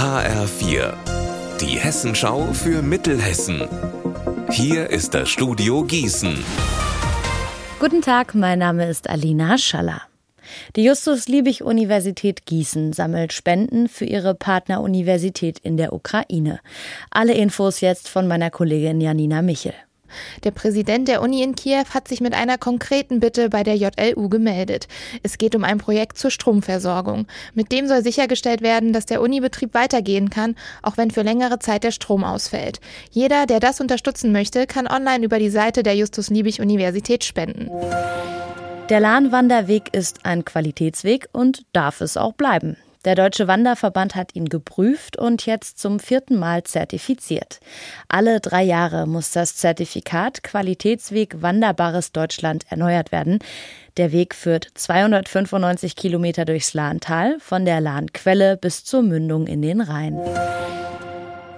HR4, 0.00 0.94
die 1.60 1.78
Hessenschau 1.78 2.54
für 2.54 2.80
Mittelhessen. 2.80 3.68
Hier 4.50 4.88
ist 4.88 5.12
das 5.12 5.28
Studio 5.28 5.84
Gießen. 5.84 6.42
Guten 7.78 8.00
Tag, 8.00 8.34
mein 8.34 8.60
Name 8.60 8.88
ist 8.88 9.10
Alina 9.10 9.58
Schaller. 9.58 10.00
Die 10.74 10.84
Justus-Liebig-Universität 10.84 12.46
Gießen 12.46 12.94
sammelt 12.94 13.34
Spenden 13.34 13.88
für 13.88 14.06
ihre 14.06 14.34
Partneruniversität 14.34 15.58
in 15.58 15.76
der 15.76 15.92
Ukraine. 15.92 16.60
Alle 17.10 17.34
Infos 17.34 17.82
jetzt 17.82 18.08
von 18.08 18.26
meiner 18.26 18.48
Kollegin 18.48 19.02
Janina 19.02 19.42
Michel. 19.42 19.74
Der 20.44 20.50
Präsident 20.50 21.08
der 21.08 21.22
Uni 21.22 21.42
in 21.42 21.54
Kiew 21.54 21.84
hat 21.94 22.08
sich 22.08 22.20
mit 22.20 22.34
einer 22.34 22.58
konkreten 22.58 23.20
Bitte 23.20 23.48
bei 23.48 23.62
der 23.62 23.76
JLU 23.76 24.28
gemeldet. 24.28 24.88
Es 25.22 25.38
geht 25.38 25.54
um 25.54 25.64
ein 25.64 25.78
Projekt 25.78 26.18
zur 26.18 26.30
Stromversorgung. 26.30 27.26
Mit 27.54 27.72
dem 27.72 27.86
soll 27.86 28.02
sichergestellt 28.02 28.62
werden, 28.62 28.92
dass 28.92 29.06
der 29.06 29.20
Unibetrieb 29.20 29.74
weitergehen 29.74 30.30
kann, 30.30 30.56
auch 30.82 30.96
wenn 30.96 31.10
für 31.10 31.22
längere 31.22 31.58
Zeit 31.58 31.84
der 31.84 31.90
Strom 31.90 32.24
ausfällt. 32.24 32.80
Jeder, 33.10 33.46
der 33.46 33.60
das 33.60 33.80
unterstützen 33.80 34.32
möchte, 34.32 34.66
kann 34.66 34.86
online 34.86 35.24
über 35.24 35.38
die 35.38 35.50
Seite 35.50 35.82
der 35.82 35.96
Justus-Liebig-Universität 35.96 37.24
spenden. 37.24 37.70
Der 38.88 38.98
Lahnwanderweg 38.98 39.84
ist 39.92 40.26
ein 40.26 40.44
Qualitätsweg 40.44 41.28
und 41.32 41.64
darf 41.72 42.00
es 42.00 42.16
auch 42.16 42.32
bleiben. 42.32 42.76
Der 43.06 43.14
Deutsche 43.14 43.48
Wanderverband 43.48 44.14
hat 44.14 44.36
ihn 44.36 44.50
geprüft 44.50 45.16
und 45.16 45.46
jetzt 45.46 45.78
zum 45.78 46.00
vierten 46.00 46.38
Mal 46.38 46.64
zertifiziert. 46.64 47.58
Alle 48.08 48.40
drei 48.40 48.62
Jahre 48.62 49.06
muss 49.06 49.30
das 49.30 49.56
Zertifikat 49.56 50.42
Qualitätsweg 50.42 51.40
Wanderbares 51.40 52.12
Deutschland 52.12 52.66
erneuert 52.68 53.10
werden. 53.10 53.38
Der 53.96 54.12
Weg 54.12 54.34
führt 54.34 54.68
295 54.74 55.96
Kilometer 55.96 56.44
durchs 56.44 56.74
Lahntal, 56.74 57.38
von 57.40 57.64
der 57.64 57.80
Lahnquelle 57.80 58.58
bis 58.58 58.84
zur 58.84 59.00
Mündung 59.00 59.46
in 59.46 59.62
den 59.62 59.80
Rhein. 59.80 60.20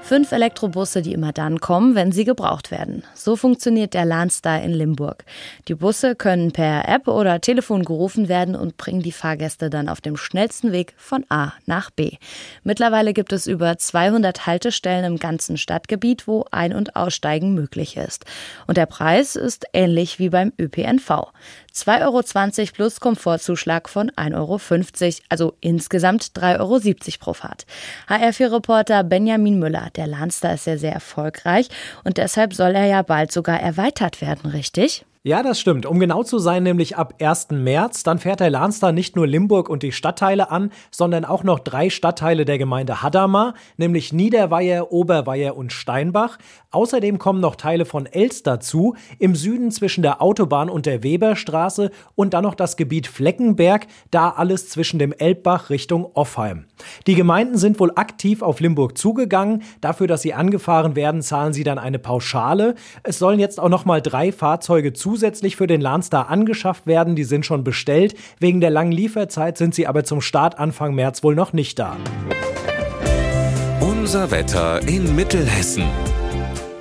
Fünf 0.05 0.33
Elektrobusse, 0.33 1.01
die 1.01 1.12
immer 1.12 1.33
dann 1.33 1.61
kommen, 1.61 1.95
wenn 1.95 2.11
sie 2.11 2.25
gebraucht 2.25 2.72
werden. 2.72 3.05
So 3.14 3.36
funktioniert 3.36 3.95
der 3.95 4.05
Lahnstar 4.05 4.61
in 4.61 4.72
Limburg. 4.72 5.25
Die 5.69 5.77
Busse 5.77 6.17
können 6.17 6.50
per 6.50 6.89
App 6.89 7.06
oder 7.06 7.41
Telefon 7.41 7.84
gerufen 7.84 8.28
werden 8.28 8.56
und 8.56 8.77
bringen 8.77 9.03
die 9.03 9.12
Fahrgäste 9.12 9.70
dann 9.70 9.89
auf 9.89 10.00
dem 10.00 10.17
schnellsten 10.17 10.73
Weg 10.73 10.92
von 10.97 11.25
A 11.28 11.53
nach 11.67 11.91
B. 11.91 12.17
Mittlerweile 12.64 13.12
gibt 13.12 13.33
es 13.33 13.47
über 13.47 13.78
200 13.78 14.45
Haltestellen 14.45 15.05
im 15.05 15.19
ganzen 15.19 15.56
Stadtgebiet, 15.56 16.27
wo 16.27 16.47
Ein- 16.50 16.75
und 16.75 16.97
Aussteigen 16.97 17.55
möglich 17.55 17.97
ist. 17.97 18.25
Und 18.67 18.77
der 18.77 18.86
Preis 18.86 19.36
ist 19.36 19.67
ähnlich 19.73 20.19
wie 20.19 20.30
beim 20.30 20.53
ÖPNV. 20.58 21.33
2,20 21.75 22.03
Euro 22.61 22.73
plus 22.73 23.01
Komfortzuschlag 23.01 23.89
von 23.89 24.11
1,50 24.11 24.34
Euro, 24.37 24.59
also 25.28 25.55
insgesamt 25.61 26.33
3,70 26.37 26.59
Euro 26.61 26.79
pro 27.19 27.34
Fahrt. 27.34 27.67
HR4-Reporter 28.09 29.05
Benjamin 29.05 29.59
Müller, 29.59 29.91
der 29.97 30.06
Lanstar 30.06 30.55
ist 30.55 30.67
ja 30.67 30.77
sehr 30.77 30.92
erfolgreich 30.92 31.69
und 32.05 32.19
deshalb 32.19 32.55
soll 32.55 32.75
er 32.75 32.87
ja 32.87 33.03
bald 33.03 33.33
sogar 33.33 33.61
erweitert 33.61 34.20
werden, 34.20 34.51
richtig? 34.51 35.05
Ja, 35.25 35.45
das 35.45 35.61
stimmt. 35.61 35.87
Um 35.87 36.01
genau 36.01 36.25
zu 36.25 36.41
sein, 36.41 36.65
nämlich 36.65 36.97
ab 36.97 37.15
1. 37.23 37.51
März, 37.53 38.03
dann 38.03 38.19
fährt 38.19 38.41
der 38.41 38.51
Lanstar 38.51 38.91
nicht 38.91 39.15
nur 39.15 39.25
Limburg 39.25 39.69
und 39.69 39.84
die 39.84 39.92
Stadtteile 39.92 40.51
an, 40.51 40.73
sondern 40.91 41.25
auch 41.25 41.45
noch 41.45 41.61
drei 41.61 41.91
Stadtteile 41.91 42.45
der 42.45 42.59
Gemeinde 42.59 43.05
Hadamar, 43.05 43.55
nämlich 43.77 44.12
Niederweiher, 44.12 44.91
Oberweier 44.91 45.56
und 45.56 45.73
Steinbach. 45.73 46.39
Außerdem 46.73 47.20
kommen 47.20 47.39
noch 47.39 47.55
Teile 47.55 47.84
von 47.84 48.06
Elst 48.06 48.48
dazu, 48.48 48.97
im 49.20 49.37
Süden 49.37 49.70
zwischen 49.70 50.03
der 50.03 50.20
Autobahn 50.20 50.69
und 50.69 50.87
der 50.87 51.05
Weberstraße 51.05 51.92
und 52.17 52.34
dann 52.34 52.42
noch 52.42 52.57
das 52.57 52.77
Gebiet 52.77 53.07
Fleckenberg, 53.07 53.86
da 54.11 54.31
alles 54.31 54.70
zwischen 54.70 54.98
dem 54.98 55.12
Elbbach 55.12 55.70
Richtung 55.70 56.05
Offheim. 56.14 56.64
Die 57.07 57.14
Gemeinden 57.14 57.59
sind 57.59 57.79
wohl 57.79 57.92
aktiv 57.95 58.42
auf 58.42 58.59
Limburg 58.59 58.98
zugegangen. 58.98 59.62
Dafür, 59.81 60.09
dass 60.09 60.23
sie 60.23 60.34
angefahren 60.34 60.97
werden, 60.97 61.23
zahlen 61.23 61.53
sie 61.53 61.62
dann 61.62 61.79
eine 61.79 62.01
Pauschale. 62.01 62.75
Es 63.05 63.20
sollen 63.20 63.39
jetzt 63.39 63.61
auch 63.61 63.69
noch 63.69 63.84
mal 63.84 64.03
drei 64.03 64.33
Fahrzeuge 64.33 64.92
zu 64.92 65.11
zusätzlich 65.12 65.56
für 65.56 65.67
den 65.67 65.83
Landstar 65.83 66.30
angeschafft 66.30 66.86
werden. 66.86 67.17
Die 67.17 67.24
sind 67.24 67.45
schon 67.45 67.64
bestellt. 67.64 68.14
Wegen 68.39 68.62
der 68.62 68.70
langen 68.70 68.92
Lieferzeit 68.92 69.58
sind 69.58 69.74
sie 69.74 69.86
aber 69.86 70.05
zum 70.05 70.23
Start 70.23 70.58
Anfang 70.58 70.95
März 70.95 71.23
wohl 71.23 71.34
noch 71.34 71.52
nicht 71.52 71.78
da. 71.78 71.98
Unser 73.80 74.30
Wetter 74.30 74.80
in 74.89 75.14
Mittelhessen. 75.14 75.84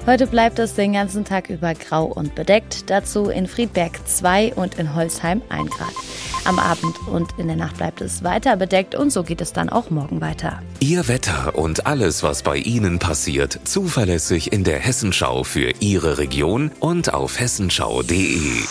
Heute 0.07 0.25
bleibt 0.25 0.57
es 0.57 0.73
den 0.73 0.93
ganzen 0.93 1.25
Tag 1.25 1.51
über 1.51 1.75
grau 1.75 2.05
und 2.05 2.33
bedeckt. 2.33 2.89
Dazu 2.89 3.29
in 3.29 3.45
Friedberg 3.45 3.91
2 4.07 4.55
und 4.55 4.79
in 4.79 4.95
Holzheim 4.95 5.43
1 5.49 5.69
Grad. 5.69 5.93
Am 6.43 6.57
Abend 6.57 6.95
und 7.07 7.29
in 7.37 7.45
der 7.45 7.55
Nacht 7.55 7.77
bleibt 7.77 8.01
es 8.01 8.23
weiter 8.23 8.57
bedeckt 8.57 8.95
und 8.95 9.11
so 9.11 9.21
geht 9.21 9.41
es 9.41 9.53
dann 9.53 9.69
auch 9.69 9.91
morgen 9.91 10.19
weiter. 10.19 10.59
Ihr 10.79 11.07
Wetter 11.07 11.55
und 11.55 11.85
alles, 11.85 12.23
was 12.23 12.41
bei 12.41 12.57
Ihnen 12.57 12.97
passiert, 12.97 13.59
zuverlässig 13.63 14.51
in 14.51 14.63
der 14.63 14.79
Hessenschau 14.79 15.43
für 15.43 15.71
Ihre 15.79 16.17
Region 16.17 16.71
und 16.79 17.13
auf 17.13 17.39
hessenschau.de. 17.39 18.63